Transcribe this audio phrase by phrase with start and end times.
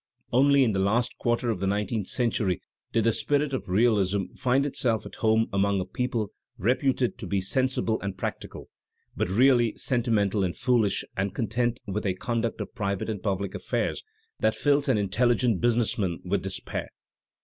[0.33, 2.59] Only in the last quarter of the nineteenth century
[2.91, 7.39] did the spirit of realism find itself at home among a people reputed to be
[7.39, 8.71] sensible and practical,
[9.15, 14.03] but really sentimental and foolish and content with a conduct of private and public affairs
[14.39, 16.89] that fills an inteUi gent business man with despair.